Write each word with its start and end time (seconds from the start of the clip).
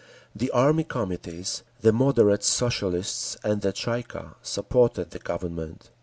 The 0.35 0.49
Army 0.49 0.83
Committees, 0.83 1.61
the 1.81 1.93
"moderate" 1.93 2.43
Socialists 2.43 3.37
and 3.43 3.61
the 3.61 3.71
Tsay 3.71 3.99
ee 3.99 4.03
kah 4.09 4.33
supported 4.41 5.11
the 5.11 5.19
Government. 5.19 5.91